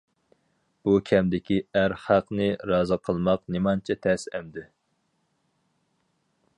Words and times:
بۇ 0.87 0.93
كەمدىكى 1.09 1.57
ئەر 1.81 1.95
خەقنى 2.05 2.47
رازى 2.71 2.99
قىلماق 3.09 3.45
نېمانچە 3.57 4.01
تەس 4.07 4.27
ئەمدى. 4.33 4.65